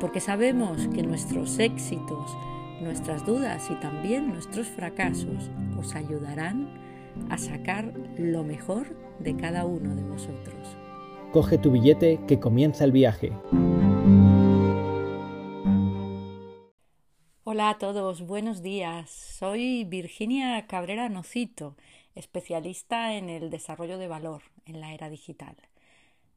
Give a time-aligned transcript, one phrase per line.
[0.00, 2.36] porque sabemos que nuestros éxitos,
[2.80, 6.68] nuestras dudas y también nuestros fracasos os ayudarán
[7.30, 10.76] a sacar lo mejor de cada uno de vosotros.
[11.32, 13.32] Coge tu billete que comienza el viaje.
[17.44, 19.10] Hola a todos, buenos días.
[19.10, 21.76] Soy Virginia Cabrera Nocito,
[22.14, 25.56] especialista en el desarrollo de valor en la era digital.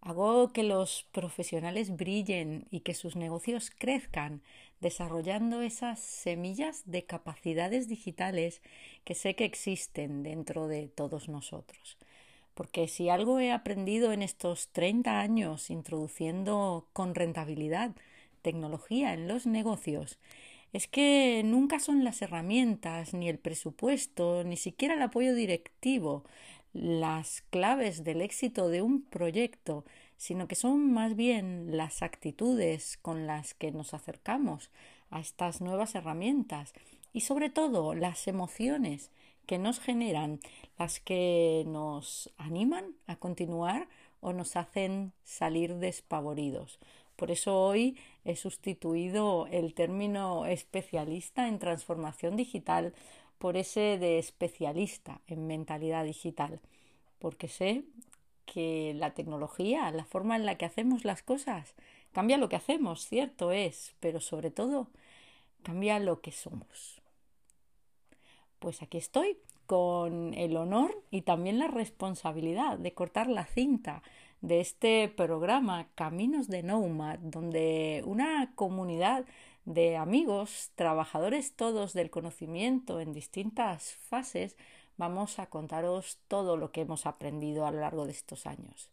[0.01, 4.41] Hago que los profesionales brillen y que sus negocios crezcan,
[4.79, 8.63] desarrollando esas semillas de capacidades digitales
[9.03, 11.99] que sé que existen dentro de todos nosotros.
[12.55, 17.91] Porque si algo he aprendido en estos 30 años introduciendo con rentabilidad
[18.41, 20.17] tecnología en los negocios,
[20.73, 26.23] es que nunca son las herramientas, ni el presupuesto, ni siquiera el apoyo directivo
[26.73, 29.85] las claves del éxito de un proyecto,
[30.17, 34.69] sino que son más bien las actitudes con las que nos acercamos
[35.09, 36.73] a estas nuevas herramientas
[37.13, 39.11] y sobre todo las emociones
[39.45, 40.39] que nos generan,
[40.77, 43.87] las que nos animan a continuar
[44.21, 46.79] o nos hacen salir despavoridos.
[47.15, 52.93] Por eso hoy he sustituido el término especialista en transformación digital
[53.41, 56.61] por ese de especialista en mentalidad digital,
[57.17, 57.83] porque sé
[58.45, 61.73] que la tecnología, la forma en la que hacemos las cosas,
[62.11, 64.89] cambia lo que hacemos, cierto es, pero sobre todo
[65.63, 67.01] cambia lo que somos.
[68.59, 74.03] Pues aquí estoy con el honor y también la responsabilidad de cortar la cinta
[74.41, 79.25] de este programa Caminos de Nomad, donde una comunidad
[79.65, 84.55] de amigos, trabajadores todos del conocimiento en distintas fases,
[84.97, 88.89] vamos a contaros todo lo que hemos aprendido a lo largo de estos años.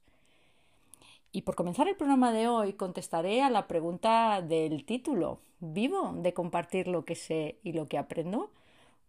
[1.32, 5.40] Y por comenzar el programa de hoy contestaré a la pregunta del título.
[5.60, 8.50] ¿Vivo de compartir lo que sé y lo que aprendo?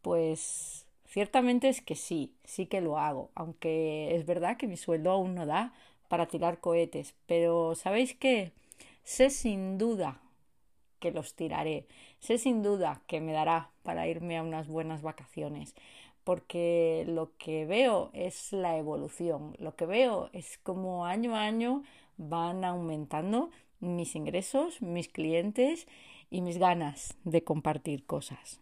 [0.02, 5.12] Pues ciertamente es que sí, sí que lo hago, aunque es verdad que mi sueldo
[5.12, 5.74] aún no da
[6.10, 8.52] para tirar cohetes, pero ¿sabéis qué?
[9.04, 10.20] Sé sin duda
[11.00, 11.88] que los tiraré.
[12.20, 15.76] Sé sin duda que me dará para irme a unas buenas vacaciones,
[16.24, 21.84] porque lo que veo es la evolución, lo que veo es como año a año
[22.18, 23.50] van aumentando
[23.80, 25.88] mis ingresos, mis clientes
[26.30, 28.60] y mis ganas de compartir cosas.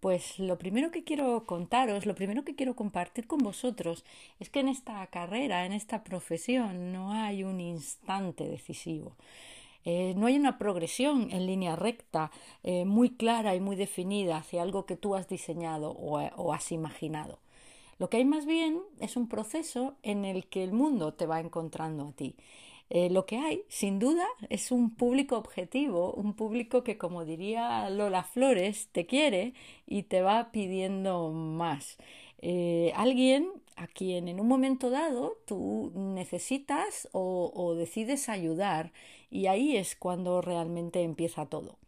[0.00, 4.04] Pues lo primero que quiero contaros, lo primero que quiero compartir con vosotros
[4.38, 9.16] es que en esta carrera, en esta profesión, no hay un instante decisivo.
[9.84, 12.30] Eh, no hay una progresión en línea recta
[12.62, 17.38] eh, muy clara y muy definida hacia algo que tú has diseñado o has imaginado.
[17.98, 21.40] Lo que hay más bien es un proceso en el que el mundo te va
[21.40, 22.36] encontrando a ti.
[22.90, 27.90] Eh, lo que hay, sin duda, es un público objetivo, un público que, como diría
[27.90, 29.52] Lola Flores, te quiere
[29.86, 31.98] y te va pidiendo más.
[32.40, 38.92] Eh, alguien a quien en un momento dado tú necesitas o decides ayudar
[39.30, 41.78] y ahí es cuando realmente empieza todo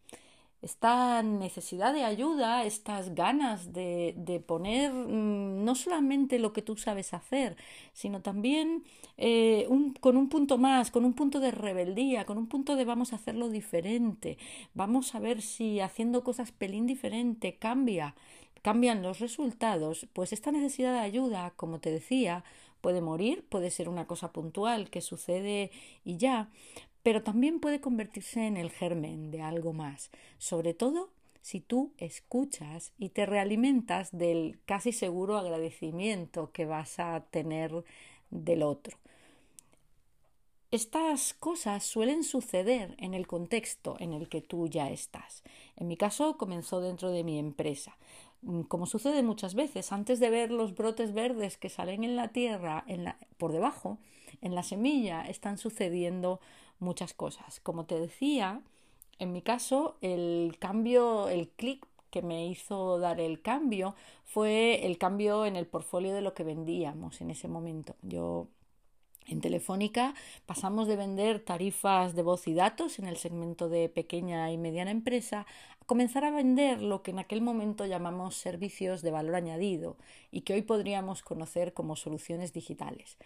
[0.61, 6.77] esta necesidad de ayuda, estas ganas de, de poner mm, no solamente lo que tú
[6.77, 7.55] sabes hacer,
[7.93, 8.83] sino también
[9.17, 9.67] eh,
[9.99, 13.15] con un punto más, con un punto de rebeldía, con un punto de vamos a
[13.15, 14.37] hacerlo diferente,
[14.73, 18.15] vamos a ver si haciendo cosas pelín diferente cambia,
[18.61, 22.43] cambian los resultados, pues esta necesidad de ayuda, como te decía,
[22.81, 25.71] puede morir, puede ser una cosa puntual que sucede
[26.03, 26.49] y ya,
[27.03, 31.09] pero también puede convertirse en el germen de algo más, sobre todo
[31.41, 37.83] si tú escuchas y te realimentas del casi seguro agradecimiento que vas a tener
[38.29, 38.97] del otro.
[40.71, 45.43] Estas cosas suelen suceder en el contexto en el que tú ya estás.
[45.75, 47.97] En mi caso comenzó dentro de mi empresa.
[48.41, 52.29] Mm, como sucede muchas veces, antes de ver los brotes verdes que salen en la
[52.29, 52.85] tierra,
[53.37, 53.97] por debajo,
[54.41, 56.39] en la semilla, están sucediendo
[56.79, 57.59] muchas cosas.
[57.59, 58.61] Como te decía,
[59.19, 63.95] en mi caso, el cambio, el clic que me hizo dar el cambio
[64.25, 67.95] fue el cambio en el portfolio de lo que vendíamos en ese momento.
[68.01, 68.47] Yo
[69.27, 70.13] En Telefónica
[70.45, 74.91] pasamos de vender tarifas de voz y datos en el segmento de pequeña y mediana
[74.91, 75.45] empresa
[75.91, 79.97] comenzar a vender lo que en aquel momento llamamos servicios de valor añadido
[80.31, 83.17] y que hoy podríamos conocer como soluciones digitales.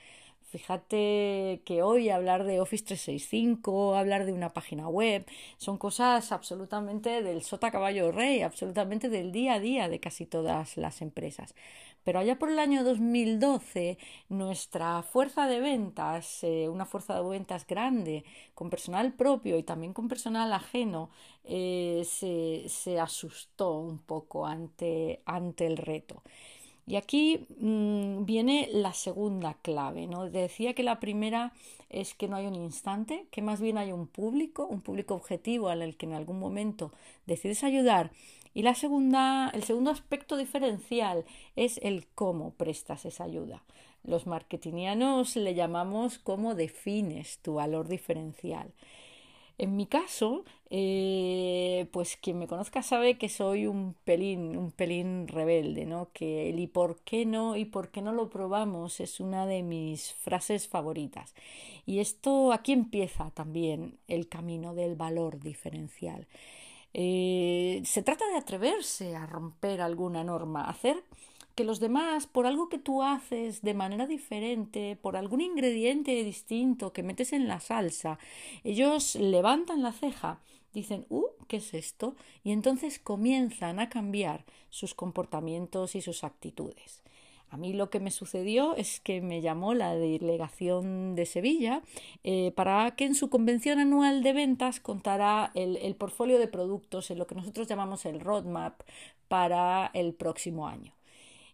[0.41, 5.27] Fíjate que hoy hablar de Office 365, hablar de una página web,
[5.57, 10.75] son cosas absolutamente del sota caballo rey, absolutamente del día a día de casi todas
[10.75, 11.53] las empresas.
[12.05, 13.97] Pero allá por el año 2012,
[14.29, 18.23] nuestra fuerza de ventas, eh, una fuerza de ventas grande,
[18.53, 21.09] con personal propio y también con personal ajeno,
[21.43, 26.21] eh, se, se, asustó un poco ante, ante el reto.
[26.87, 30.29] Y aquí mmm, viene la segunda clave, ¿no?
[30.29, 31.53] Decía que la primera
[31.89, 35.69] es que no hay un instante, que más bien hay un público, un público objetivo
[35.69, 36.91] al que en algún momento
[37.25, 38.11] decides ayudar.
[38.55, 41.25] Y la segunda, el segundo aspecto diferencial
[41.57, 43.61] es el cómo prestas esa ayuda.
[44.05, 48.71] Los marketingianos le llamamos cómo defines tu valor diferencial.
[49.57, 55.27] En mi caso, eh, pues quien me conozca sabe que soy un pelín, un pelín
[55.27, 56.09] rebelde, ¿no?
[56.13, 59.63] Que el y por qué no y por qué no lo probamos es una de
[59.63, 61.33] mis frases favoritas.
[61.85, 66.25] Y esto aquí empieza también el camino del valor diferencial.
[66.97, 71.03] Eh, se trata de atreverse a romper alguna norma, hacer
[71.53, 76.93] que los demás, por algo que tú haces de manera diferente, por algún ingrediente distinto
[76.93, 78.17] que metes en la salsa,
[78.63, 80.39] ellos levantan la ceja,
[80.73, 82.15] dicen, uh, ¿qué es esto?
[82.45, 87.03] Y entonces comienzan a cambiar sus comportamientos y sus actitudes.
[87.55, 91.83] A mí lo que me sucedió es que me llamó la delegación de Sevilla
[92.25, 97.09] eh, para que en su convención anual de ventas contara el, el portfolio de productos
[97.11, 98.81] en lo que nosotros llamamos el roadmap
[99.29, 100.91] para el próximo año.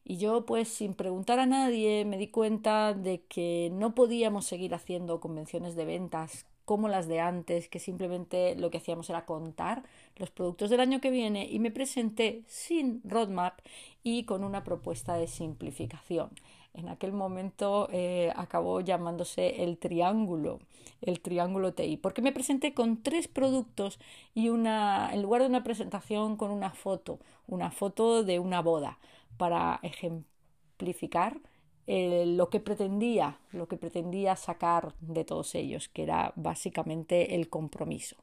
[0.03, 4.73] Y yo, pues, sin preguntar a nadie, me di cuenta de que no podíamos seguir
[4.73, 9.83] haciendo convenciones de ventas como las de antes, que simplemente lo que hacíamos era contar
[10.15, 13.59] los productos del año que viene y me presenté sin roadmap
[14.03, 16.29] y con una propuesta de simplificación.
[16.73, 20.59] En aquel momento eh, acabó llamándose el triángulo,
[21.01, 23.99] el triángulo TI, porque me presenté con tres productos
[24.33, 28.97] y una, en lugar de una presentación con una foto, una foto de una boda
[29.35, 31.41] para ejemplificar
[31.87, 37.49] eh, lo que pretendía, lo que pretendía sacar de todos ellos, que era básicamente el
[37.49, 38.17] compromiso.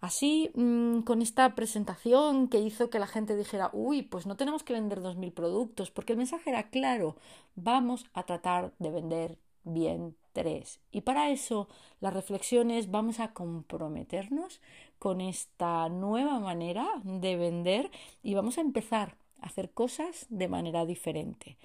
[0.00, 4.62] Así, mm, con esta presentación que hizo que la gente dijera, uy, pues no tenemos
[4.62, 7.16] que vender 2.000 productos, porque el mensaje era claro,
[7.54, 10.80] vamos a tratar de vender bien tres.
[10.90, 11.68] Y para eso,
[12.00, 14.60] las reflexiones vamos a comprometernos
[14.98, 17.90] con esta nueva manera de vender
[18.22, 21.56] y vamos a empezar a hacer cosas de manera diferente.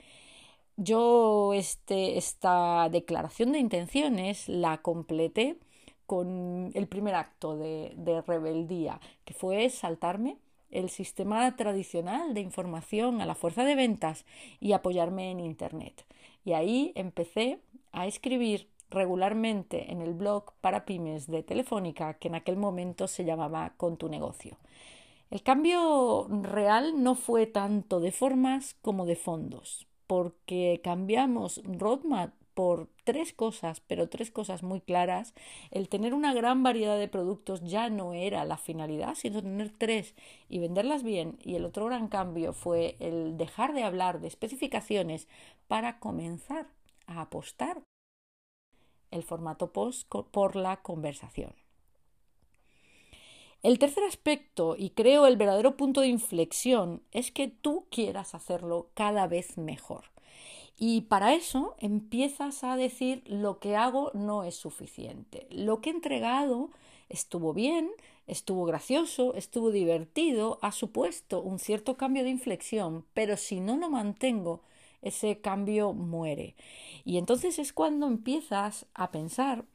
[0.78, 5.58] Yo este, esta declaración de intenciones la completé
[6.06, 10.38] con el primer acto de, de rebeldía, que fue saltarme
[10.72, 14.26] el sistema tradicional de información a la fuerza de ventas
[14.60, 16.06] y apoyarme en Internet.
[16.44, 17.60] Y ahí empecé
[17.92, 23.26] a escribir regularmente en el blog para pymes de Telefónica, que en aquel momento se
[23.26, 24.58] llamaba Con tu negocio.
[25.32, 32.88] El cambio real no fue tanto de formas como de fondos, porque cambiamos roadmap por
[33.04, 35.36] tres cosas, pero tres cosas muy claras.
[35.72, 40.16] El tener una gran variedad de productos ya no era la finalidad, sino tener tres
[40.50, 41.38] y venderlas bien.
[41.44, 45.28] Y el otro gran cambio fue el dejar de hablar de especificaciones
[45.68, 46.68] para comenzar
[47.08, 47.84] a apostar
[49.12, 51.65] el formato post por la conversación.
[53.66, 58.92] El tercer aspecto, y creo el verdadero punto de inflexión, es que tú quieras hacerlo
[58.94, 60.04] cada vez mejor.
[60.78, 65.48] Y para eso empiezas a decir lo que hago no es suficiente.
[65.50, 66.70] Lo que he entregado
[67.10, 67.90] estuvo bien,
[68.28, 73.90] estuvo gracioso, estuvo divertido, ha supuesto un cierto cambio de inflexión, pero si no lo
[73.90, 74.62] mantengo,
[75.02, 76.56] ese cambio muere.
[77.04, 79.66] Y entonces es cuando empiezas a pensar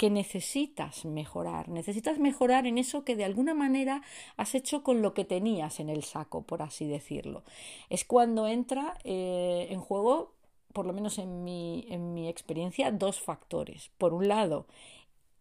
[0.00, 4.00] que necesitas mejorar, necesitas mejorar en eso que de alguna manera
[4.38, 7.44] has hecho con lo que tenías en el saco, por así decirlo.
[7.90, 10.32] Es cuando entra eh, en juego
[10.72, 13.90] por lo menos en mi, en mi experiencia, dos factores.
[13.98, 14.64] Por un lado,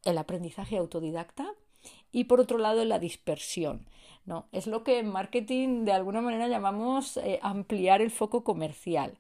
[0.04, 1.54] el aprendizaje autodidacta
[2.12, 3.88] y por otro lado, la dispersión.
[4.26, 4.48] ¿no?
[4.52, 9.18] Es lo que en marketing de alguna manera llamamos eh, ampliar el foco comercial.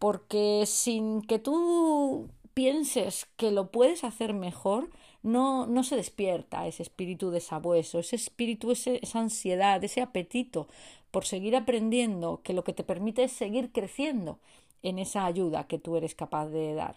[0.00, 2.30] Porque sin que tú
[2.60, 4.90] pienses que lo puedes hacer mejor,
[5.22, 10.68] no, no se despierta ese espíritu de sabueso, ese espíritu, esa ansiedad, ese apetito
[11.10, 14.40] por seguir aprendiendo, que lo que te permite es seguir creciendo
[14.82, 16.96] en esa ayuda que tú eres capaz de dar.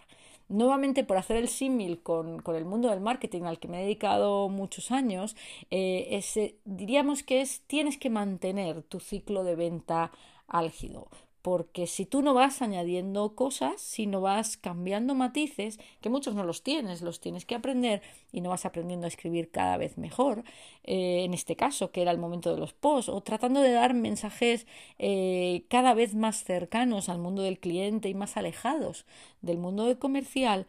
[0.50, 4.50] nuevamente por hacer el símil con, el mundo del marketing al que me he dedicado
[4.50, 5.38] muchos años,
[5.72, 10.12] eh, diríamos que es tienes que mantener tu ciclo de venta
[10.46, 11.08] álgido
[11.44, 16.46] porque si tú no vas añadiendo cosas, si no vas cambiando matices, que muchos no
[16.46, 20.46] los tienes, los tienes que aprender y no vas aprendiendo a escribir cada vez mejor,
[20.86, 23.94] eh, en este caso, que era el momento de los posts, o tratando de dar
[23.94, 24.66] mensajes
[25.00, 29.06] eh, cada vez más cercanos al mundo del cliente y más alejados
[29.42, 30.66] del mundo del comercial,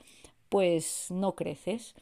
[0.48, 1.94] pues no creces.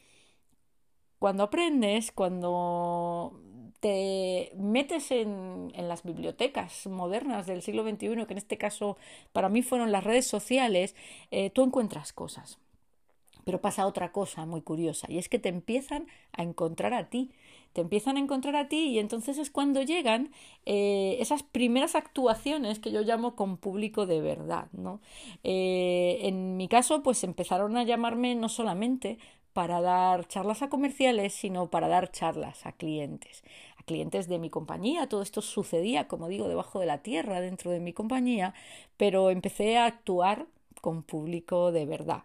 [1.19, 3.39] Cuando aprendes, cuando
[3.83, 8.95] te metes en, las bibliotecas modernas del siglo XXI, que en este caso
[9.33, 10.95] para mí fueron las redes sociales,
[11.31, 12.59] eh, tú encuentras cosas.
[13.43, 17.31] Pero pasa otra cosa muy curiosa y es que te empiezan a encontrar a ti,
[17.73, 20.31] te empiezan a encontrar a ti y entonces es cuando llegan
[20.65, 24.67] eh, esas primeras actuaciones que yo llamo con público de verdad.
[24.71, 25.01] ¿no?
[25.43, 29.17] Eh, en mi caso, pues empezaron a llamarme no solamente
[29.51, 33.43] para dar charlas a comerciales, sino para dar charlas a clientes
[33.83, 35.07] clientes de mi compañía.
[35.07, 38.53] Todo esto sucedía, como digo, debajo de la tierra, dentro de mi compañía,
[38.97, 40.47] pero empecé a actuar
[40.81, 42.23] con público de verdad.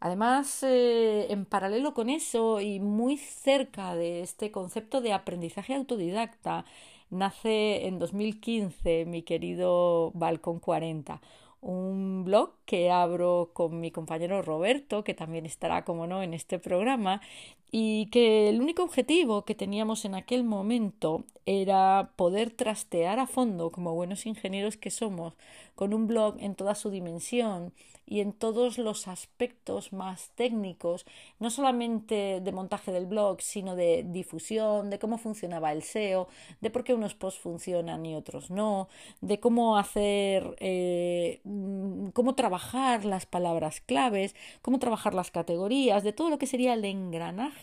[0.00, 6.64] Además, eh, en paralelo con eso y muy cerca de este concepto de aprendizaje autodidacta,
[7.10, 11.20] nace en 2015 mi querido Balcón 40,
[11.60, 16.58] un blog que abro con mi compañero Roberto, que también estará, como no, en este
[16.58, 17.20] programa,
[17.70, 23.70] y que el único objetivo que teníamos en aquel momento era poder trastear a fondo,
[23.70, 25.34] como buenos ingenieros que somos,
[25.74, 27.72] con un blog en toda su dimensión
[28.06, 31.04] y en todos los aspectos más técnicos,
[31.40, 36.28] no solamente de montaje del blog, sino de difusión, de cómo funcionaba el SEO,
[36.60, 38.88] de por qué unos posts funcionan y otros no,
[39.20, 46.12] de cómo hacer, eh, mm, cómo trabajar las palabras claves, cómo trabajar las categorías, de
[46.12, 47.55] todo lo que sería el engranaje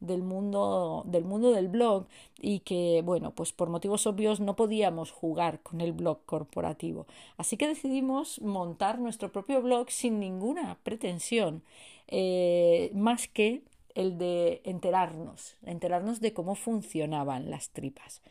[0.00, 2.06] del mundo del mundo del blog
[2.40, 7.06] y que bueno pues por motivos obvios no podíamos jugar con el blog corporativo
[7.36, 11.62] así que decidimos montar nuestro propio blog sin ninguna pretensión
[12.08, 13.62] eh, más que
[13.94, 18.22] el de enterarnos enterarnos de cómo funcionaban las tripas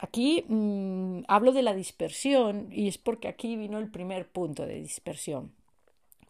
[0.00, 4.80] Aquí mm, hablo de la dispersión y es porque aquí vino el primer punto de
[4.80, 5.52] dispersión.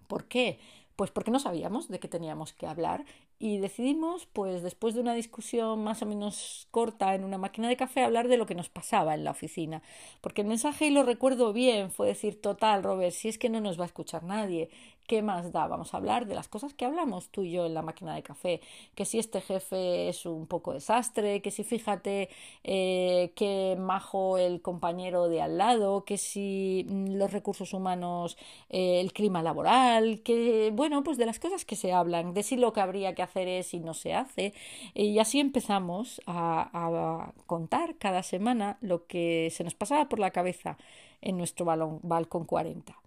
[0.08, 0.58] ¿Por qué?
[0.96, 3.04] Pues porque no sabíamos de qué teníamos que hablar
[3.42, 7.76] y decidimos, pues después de una discusión más o menos corta en una máquina de
[7.78, 9.82] café, hablar de lo que nos pasaba en la oficina.
[10.20, 13.62] Porque el mensaje, y lo recuerdo bien, fue decir, total, Robert, si es que no
[13.62, 14.68] nos va a escuchar nadie,
[15.06, 15.66] ¿qué más da?
[15.66, 18.22] Vamos a hablar de las cosas que hablamos tú y yo en la máquina de
[18.22, 18.60] café,
[18.94, 22.28] que si este jefe es un poco desastre, que si fíjate
[22.62, 28.36] eh, qué majo el compañero de al lado, que si los recursos humanos,
[28.68, 32.56] eh, el clima laboral, que bueno, pues de las cosas que se hablan, de si
[32.56, 34.52] lo que habría que hacer es y no se hace,
[34.94, 40.30] y así empezamos a, a contar cada semana lo que se nos pasaba por la
[40.30, 40.78] cabeza
[41.20, 43.00] en nuestro balón, balcón 40.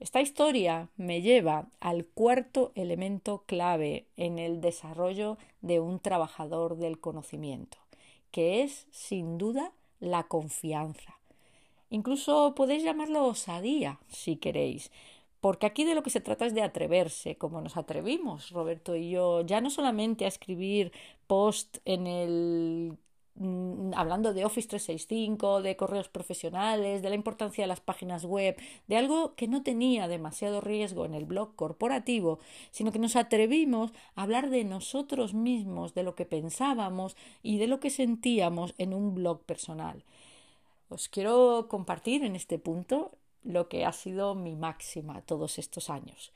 [0.00, 7.00] Esta historia me lleva al cuarto elemento clave en el desarrollo de un trabajador del
[7.00, 7.78] conocimiento,
[8.30, 11.18] que es, sin duda, la confianza.
[11.90, 14.90] Incluso podéis llamarlo osadía, si queréis,
[15.44, 19.10] porque aquí de lo que se trata es de atreverse, como nos atrevimos, Roberto y
[19.10, 20.92] yo, ya no solamente a escribir
[21.26, 22.98] post en el
[23.36, 28.56] Mm, hablando de Office 365, de correos profesionales, de la importancia de las páginas web,
[28.86, 32.38] de algo que no tenía demasiado riesgo en el blog corporativo,
[32.70, 37.66] sino que nos atrevimos a hablar de nosotros mismos, de lo que pensábamos y de
[37.66, 40.04] lo que sentíamos en un blog personal.
[40.88, 43.12] Os quiero compartir en este punto
[43.44, 46.32] lo que ha sido mi máxima todos estos años.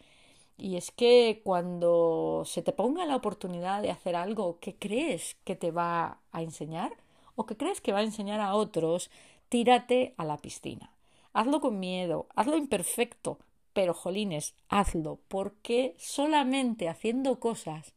[0.57, 5.57] Y es que cuando se te ponga la oportunidad de hacer algo que crees que
[5.57, 6.93] te va a enseñar
[7.37, 9.11] o que crees que va a enseñar a otros,
[9.49, 10.93] tírate a la piscina.
[11.33, 13.39] Hazlo con miedo, hazlo imperfecto,
[13.73, 17.95] pero jolines, hazlo, porque solamente haciendo cosas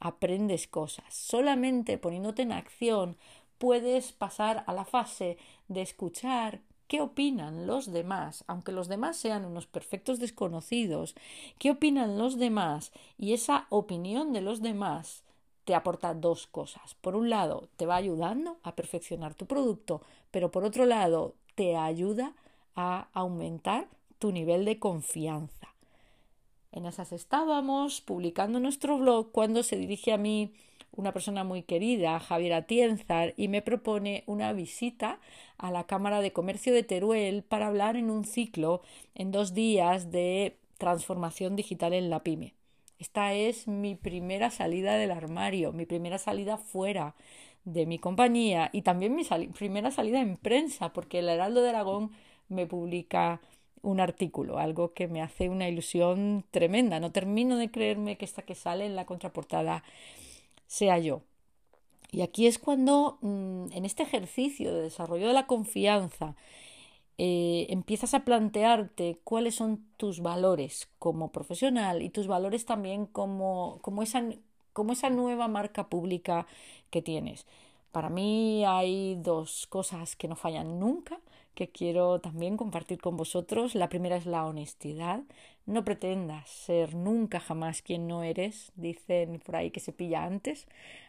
[0.00, 3.16] aprendes cosas, solamente poniéndote en acción
[3.58, 5.36] puedes pasar a la fase
[5.68, 11.14] de escuchar, qué opinan los demás, aunque los demás sean unos perfectos desconocidos,
[11.56, 15.22] qué opinan los demás y esa opinión de los demás
[15.64, 16.96] te aporta dos cosas.
[17.00, 21.76] Por un lado, te va ayudando a perfeccionar tu producto, pero por otro lado, te
[21.76, 22.34] ayuda
[22.74, 23.86] a aumentar
[24.18, 25.68] tu nivel de confianza.
[26.72, 30.54] En esas estábamos publicando nuestro blog cuando se dirige a mí
[30.92, 35.20] una persona muy querida, Javier Atienzar, y me propone una visita
[35.58, 38.82] a la Cámara de Comercio de Teruel para hablar en un ciclo
[39.14, 42.54] en dos días de transformación digital en la pyme.
[42.98, 47.14] Esta es mi primera salida del armario, mi primera salida fuera
[47.64, 52.10] de mi compañía y también mi primera salida en prensa, porque el Heraldo de Aragón
[52.48, 53.40] me publica
[53.82, 57.00] un artículo, algo que me hace una ilusión tremenda.
[57.00, 59.82] No termino de creerme que esta que sale en la contraportada
[60.70, 61.22] sea yo.
[62.12, 66.36] Y aquí es cuando, mm, en este ejercicio de desarrollo de la confianza,
[67.18, 73.78] eh, empiezas a plantearte cuáles son tus valores como profesional y tus valores también como,
[73.82, 74.22] como, esa,
[74.72, 76.46] como esa nueva marca pública
[76.90, 77.46] que tienes.
[77.92, 81.20] Para mí hay dos cosas que no fallan nunca,
[81.54, 83.74] que quiero también compartir con vosotros.
[83.74, 85.22] La primera es la honestidad.
[85.66, 88.72] No pretendas ser nunca jamás quien no eres.
[88.76, 90.66] Dicen por ahí que se pilla antes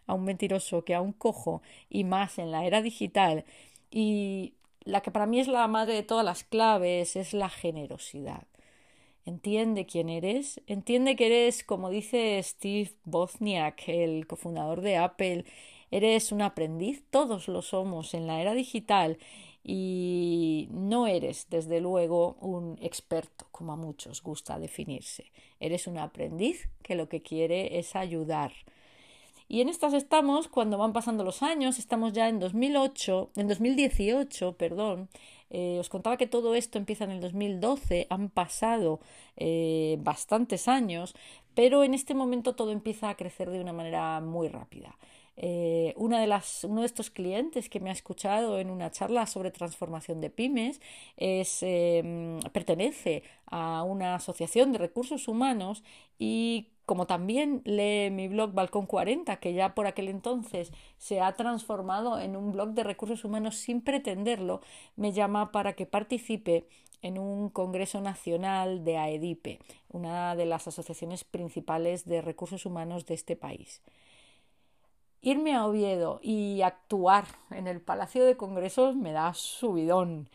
[0.08, 3.46] a un mentiroso que a un cojo y más en la era digital.
[3.90, 8.44] Y la que para mí es la madre de todas las claves es la generosidad.
[9.26, 15.46] Entiende quién eres, entiende que eres, como dice Steve Wozniak, el cofundador de Apple,
[15.92, 19.20] eres un aprendiz, todos lo somos en la era digital
[19.64, 25.32] y no eres, desde luego, un experto, como a muchos gusta definirse.
[25.60, 28.52] Eres un aprendiz que lo que quiere es ayudar
[29.52, 34.56] y en estas estamos cuando van pasando los años, estamos ya en 2008, en 2018,
[34.56, 35.10] perdón.
[35.50, 39.02] Eh, os contaba que todo esto empieza en el 2012, han pasado
[39.36, 41.14] eh, bastantes años,
[41.54, 44.98] pero en este momento todo empieza a crecer de una manera muy rápida.
[45.44, 49.26] Eh, una de las, uno de estos clientes que me ha escuchado en una charla
[49.26, 50.80] sobre transformación de pymes
[51.18, 51.66] es,
[52.54, 55.84] pertenece a una asociación de recursos humanos
[56.20, 61.32] y como también lee mi blog Balcón 40, que ya por aquel entonces se ha
[61.38, 64.62] transformado en un blog de recursos humanos sin pretenderlo,
[64.98, 66.68] me llama para que participe
[67.02, 73.14] en un Congreso Nacional de AEDIPE, una de las asociaciones principales de recursos humanos de
[73.16, 73.82] este país.
[75.22, 80.30] Irme a Oviedo y actuar en el Palacio de Congresos me da subidón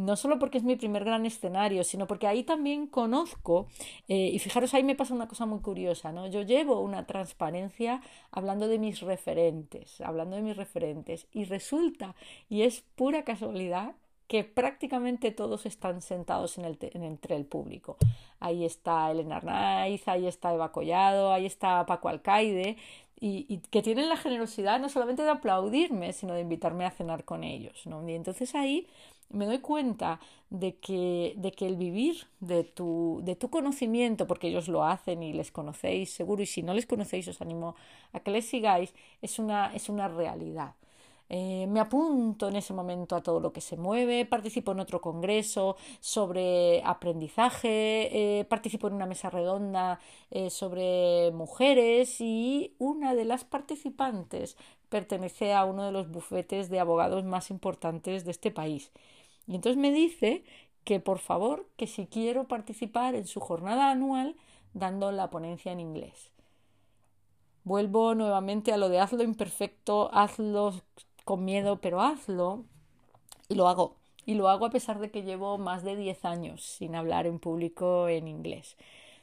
[0.00, 3.68] no solo porque es mi primer gran escenario, sino porque ahí también conozco,
[4.08, 6.26] eh, y fijaros, ahí me pasa una cosa muy curiosa, ¿no?
[6.26, 8.00] Yo llevo una transparencia
[8.30, 12.14] hablando de mis referentes, hablando de mis referentes, y resulta,
[12.48, 13.94] y es pura casualidad,
[14.26, 17.96] que prácticamente todos están sentados en el entre el público.
[18.38, 22.76] Ahí está Elena Arnaiz, ahí está Eva Collado, ahí está Paco Alcaide,
[23.20, 27.24] y, y, que tienen la generosidad no solamente de aplaudirme, sino de invitarme a cenar
[27.24, 27.86] con ellos.
[27.86, 28.08] ¿no?
[28.08, 28.86] Y entonces ahí
[29.30, 34.48] me doy cuenta de que, de que el vivir de tu, de tu conocimiento, porque
[34.48, 37.76] ellos lo hacen y les conocéis seguro, y si no les conocéis os animo
[38.12, 40.74] a que les sigáis, es una, es una realidad.
[41.32, 45.00] Eh, me apunto en ese momento a todo lo que se mueve, participo en otro
[45.00, 53.24] congreso sobre aprendizaje, eh, participo en una mesa redonda eh, sobre mujeres y una de
[53.24, 54.56] las participantes
[54.88, 58.90] pertenece a uno de los bufetes de abogados más importantes de este país.
[59.46, 60.42] Y entonces me dice
[60.84, 64.34] que por favor, que si quiero participar en su jornada anual
[64.74, 66.32] dando la ponencia en inglés.
[67.64, 70.74] Vuelvo nuevamente a lo de hazlo imperfecto, hazlo
[71.24, 72.64] con miedo, pero hazlo.
[73.48, 73.96] Y lo hago.
[74.26, 77.38] Y lo hago a pesar de que llevo más de 10 años sin hablar en
[77.38, 78.76] público en inglés.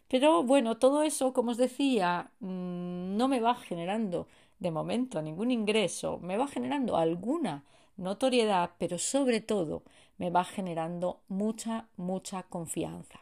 [0.07, 4.27] Pero bueno, todo eso, como os decía, mm, no me va generando
[4.59, 7.63] de momento ningún ingreso, me va generando alguna
[7.97, 9.83] notoriedad, pero sobre todo
[10.17, 13.19] me va generando mucha, mucha confianza.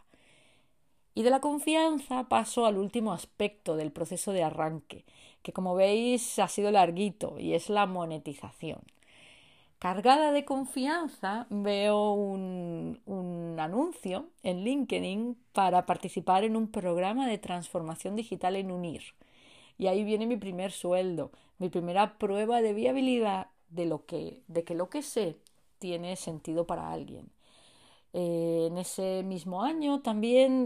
[1.14, 5.06] Y de la confianza paso al último aspecto del proceso de arranque,
[5.46, 8.80] que como veis ha sido larguito y es la monetización.
[9.78, 17.38] Cargada de confianza veo un, un anuncio en LinkedIn para participar en un programa de
[17.38, 19.04] transformación digital en UNIR.
[19.78, 24.64] Y ahí viene mi primer sueldo, mi primera prueba de viabilidad de, lo que, de
[24.64, 25.38] que lo que sé
[25.78, 27.30] tiene sentido para alguien.
[28.14, 30.66] Eh, en ese mismo año también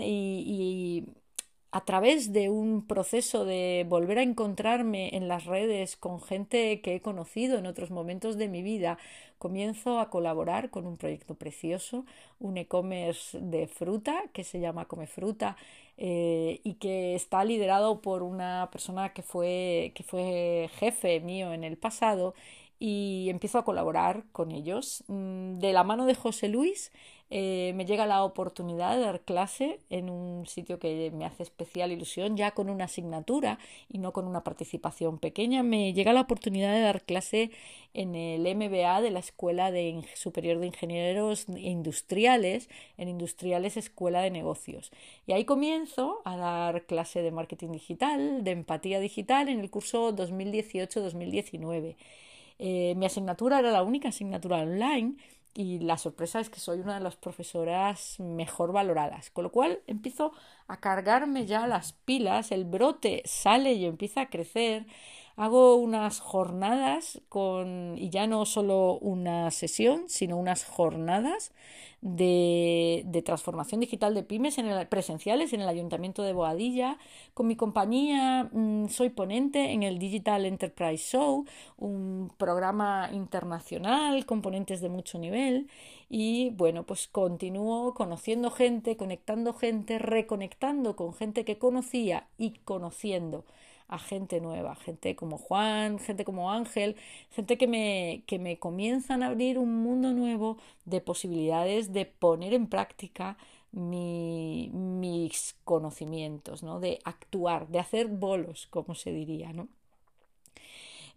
[1.72, 6.96] a través de un proceso de volver a encontrarme en las redes con gente que
[6.96, 8.98] he conocido en otros momentos de mi vida,
[9.38, 12.06] comienzo a colaborar con un proyecto precioso,
[12.40, 15.58] un e-commerce de fruta que se llama Come Fruta
[15.98, 21.64] eh, y que está liderado por una persona que fue, que fue jefe mío en
[21.64, 22.34] el pasado
[22.80, 25.04] y empiezo a colaborar con ellos.
[25.08, 26.92] Mm, de la mano de José Luis
[27.32, 31.92] eh, me llega la oportunidad de dar clase en un sitio que me hace especial
[31.92, 35.62] ilusión, ya con una asignatura y no con una participación pequeña.
[35.62, 37.52] Me llega la oportunidad de dar clase
[37.94, 44.32] en el MBA de la Escuela de Superior de Ingenieros Industriales, en Industriales Escuela de
[44.32, 44.92] Negocios.
[45.28, 50.16] Y ahí comienzo a dar clase de marketing digital, de empatía digital en el curso
[50.16, 51.96] 2018-2019.
[52.62, 55.16] Eh, mi asignatura era la única asignatura online
[55.54, 59.82] y la sorpresa es que soy una de las profesoras mejor valoradas, con lo cual
[59.88, 60.32] empiezo
[60.68, 64.86] a cargarme ya las pilas, el brote sale y empieza a crecer.
[65.40, 71.54] Hago unas jornadas con, y ya no solo una sesión, sino unas jornadas
[72.02, 76.98] de, transformación digital de pymes en el, presenciales en el Ayuntamiento de Boadilla.
[77.34, 81.46] Con mi compañía mm, soy ponente en el Digital Enterprise Show,
[81.78, 85.70] un programa internacional con ponentes de mucho nivel.
[86.10, 93.46] Y bueno, pues continúo conociendo gente, conectando gente, reconectando con gente que conocía y conociendo
[93.90, 96.96] a gente nueva, gente como Juan, gente como Ángel,
[97.32, 102.54] gente que me, que me comienzan a abrir un mundo nuevo de posibilidades de poner
[102.54, 103.38] en práctica
[103.72, 106.80] mi, mis conocimientos, ¿no?
[106.80, 109.54] de actuar, de hacer bolos, como se diría.
[109.54, 109.68] ¿no?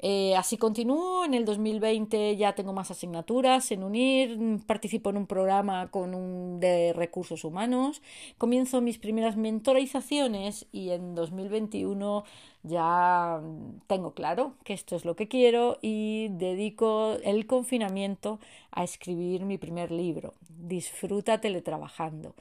[0.05, 4.37] Eh, así continúo, en el 2020 ya tengo más asignaturas en UNIR,
[4.67, 8.03] participo en un programa con un de recursos humanos,
[8.37, 12.25] comienzo mis primeras mentorizaciones y en 2021
[12.65, 13.41] ya
[13.87, 18.41] tengo claro que esto es lo que quiero y dedico el confinamiento
[18.73, 22.35] a escribir mi primer libro, Disfruta teletrabajando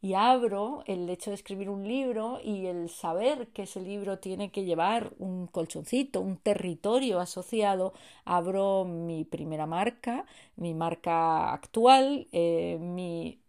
[0.00, 4.50] y abro el hecho de escribir un libro y el saber que ese libro tiene
[4.50, 7.92] que llevar un colchoncito, un territorio asociado,
[8.24, 10.24] abro mi primera marca,
[10.56, 13.40] mi marca actual, eh, mi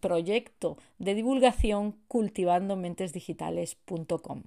[0.00, 4.42] proyecto de divulgación cultivandomentesdigitales.com.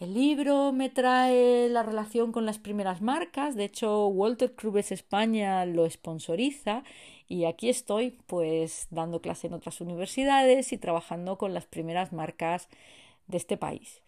[0.00, 5.66] El libro me trae la relación con las primeras marcas, de hecho Walter Crubes España
[5.66, 6.84] lo sponsoriza
[7.26, 12.68] y aquí estoy pues dando clase en otras universidades y trabajando con las primeras marcas
[13.26, 14.00] de este país.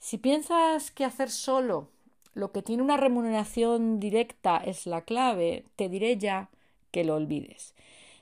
[0.00, 1.88] Si piensas que hacer solo
[2.34, 6.50] lo que tiene una remuneración directa es la clave, te diré ya
[6.90, 7.72] que lo olvides.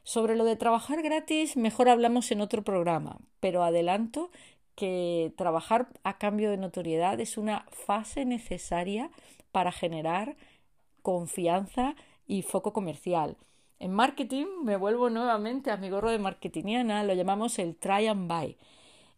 [0.05, 4.31] Sobre lo de trabajar gratis, mejor hablamos en otro programa, pero adelanto
[4.77, 9.11] que trabajar a cambio de notoriedad es una fase necesaria
[9.51, 10.37] para generar
[11.03, 13.37] confianza y foco comercial.
[13.79, 18.29] En marketing me vuelvo nuevamente a mi gorro de marketingiana, lo llamamos el try and
[18.29, 18.57] buy.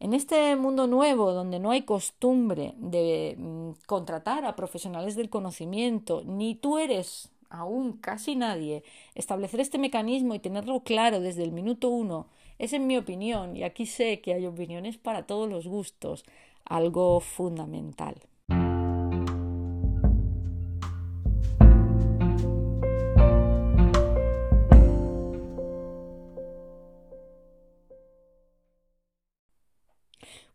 [0.01, 6.23] En este mundo nuevo donde no hay costumbre de mm, contratar a profesionales del conocimiento,
[6.25, 11.89] ni tú eres aún casi nadie, establecer este mecanismo y tenerlo claro desde el minuto
[11.89, 12.27] uno
[12.59, 16.25] es, en mi opinión, y aquí sé que hay opiniones para todos los gustos,
[16.65, 18.21] algo fundamental.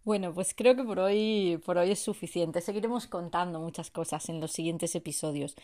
[0.06, 2.60] Bueno, pues creo que por hoy, por hoy es suficiente.
[2.60, 5.56] Seguiremos contando muchas cosas en los siguientes episodios.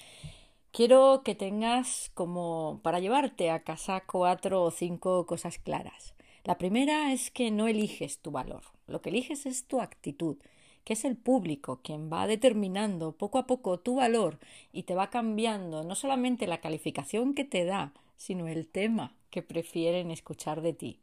[0.71, 6.13] Quiero que tengas como para llevarte a casa cuatro o cinco cosas claras.
[6.49, 10.37] La primera es que no eliges tu valor, lo que eliges es tu actitud,
[10.83, 14.39] que es el público quien va determinando poco a poco tu valor
[14.73, 19.43] y te va cambiando no solamente la calificación que te da, sino el tema que
[19.43, 20.99] prefieren escuchar de ti.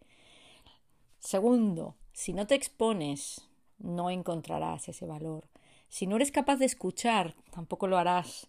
[1.21, 3.47] Segundo, si no te expones,
[3.79, 5.47] no encontrarás ese valor.
[5.89, 8.49] Si no eres capaz de escuchar, tampoco lo harás.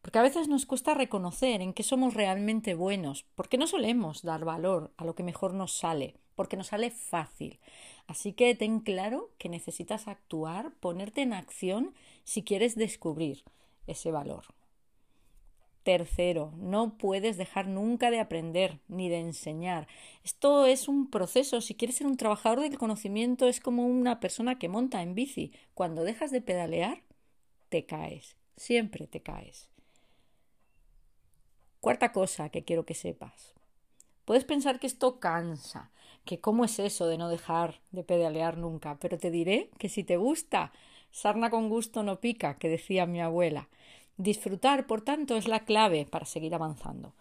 [0.00, 4.46] Porque a veces nos cuesta reconocer en qué somos realmente buenos, porque no solemos dar
[4.46, 7.58] valor a lo que mejor nos sale, porque nos sale fácil.
[8.06, 11.92] Así que ten claro que necesitas actuar, ponerte en acción
[12.24, 13.44] si quieres descubrir
[13.86, 14.46] ese valor.
[15.82, 19.86] Tercero, no puedes dejar nunca de aprender ni de enseñar.
[20.24, 21.60] Esto es un proceso.
[21.60, 25.52] Si quieres ser un trabajador del conocimiento, es como una persona que monta en bici.
[25.74, 27.02] Cuando dejas de pedalear,
[27.68, 28.34] te caes.
[28.56, 29.68] Siempre te caes.
[31.80, 33.59] Cuarta cosa que quiero que sepas.
[34.24, 35.90] Puedes pensar que esto cansa,
[36.24, 40.04] que cómo es eso de no dejar de pedalear nunca, pero te diré que si
[40.04, 40.72] te gusta,
[41.10, 43.68] sarna con gusto no pica, que decía mi abuela.
[44.16, 47.14] Disfrutar, por tanto, es la clave para seguir avanzando.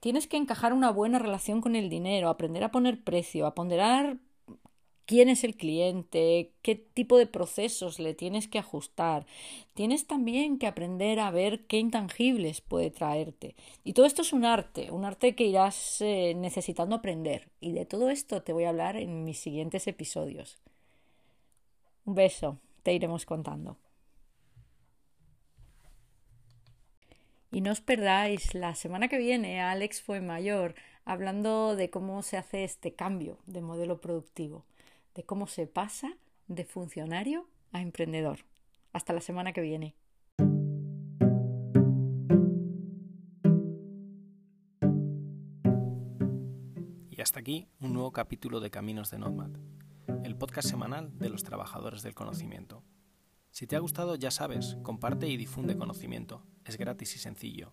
[0.00, 4.18] Tienes que encajar una buena relación con el dinero, aprender a poner precio, a ponderar
[5.06, 9.26] quién es el cliente, qué tipo de procesos le tienes que ajustar.
[9.74, 13.54] Tienes también que aprender a ver qué intangibles puede traerte.
[13.84, 17.50] Y todo esto es un arte, un arte que irás eh, necesitando aprender.
[17.60, 20.58] Y de todo esto te voy a hablar en mis siguientes episodios.
[22.04, 23.78] Un beso, te iremos contando.
[27.50, 32.36] Y no os perdáis la semana que viene Alex fue mayor hablando de cómo se
[32.36, 34.64] hace este cambio de modelo productivo
[35.14, 36.16] de cómo se pasa
[36.48, 38.40] de funcionario a emprendedor.
[38.92, 39.96] Hasta la semana que viene.
[47.10, 49.50] Y hasta aquí un nuevo capítulo de Caminos de Nomad,
[50.24, 52.84] el podcast semanal de los trabajadores del conocimiento.
[53.50, 56.44] Si te ha gustado, ya sabes, comparte y difunde conocimiento.
[56.64, 57.72] Es gratis y sencillo.